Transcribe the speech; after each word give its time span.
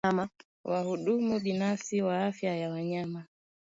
wahudumu 0.63 1.39
binafsi 1.39 2.01
wa 2.01 2.25
afya 2.25 2.55
ya 2.57 2.69
wanyama 2.69 3.25